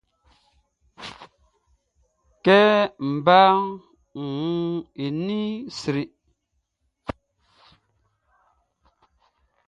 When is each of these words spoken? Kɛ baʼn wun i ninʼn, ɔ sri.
Kɛ 2.43 2.59
baʼn 3.25 3.63
wun 4.15 4.77
i 5.03 5.05
ninʼn, 5.25 5.65
ɔ 5.67 5.69
sri. 5.79 6.03